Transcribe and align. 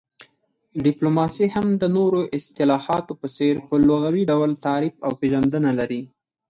ډيپلوماسي 0.85 1.45
هم 1.55 1.67
د 1.81 1.83
نورو 1.97 2.19
اصطلاحاتو 2.37 3.11
په 3.21 3.27
څير 3.35 3.55
په 3.67 3.75
لغوي 3.87 4.23
ډول 4.31 4.51
تعريف 4.65 4.95
او 5.05 5.11
پيژندنه 5.21 5.69
لري 5.79 6.01